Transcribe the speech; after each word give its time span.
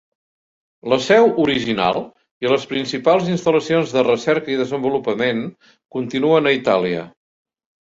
La 0.93 0.97
seu 1.07 1.27
original 1.43 1.99
i 2.45 2.51
les 2.53 2.65
principals 2.71 3.29
instal·lacions 3.35 3.93
de 3.99 4.05
recerca 4.09 4.53
i 4.55 4.59
desenvolupament 4.65 5.45
continuen 5.99 6.49
a 6.49 6.57
Itàlia. 6.61 7.07